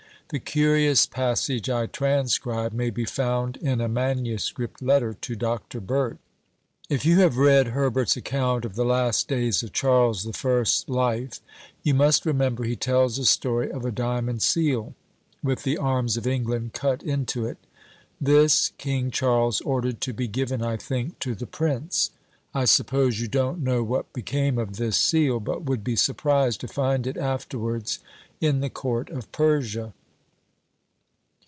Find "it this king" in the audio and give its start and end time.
17.45-19.11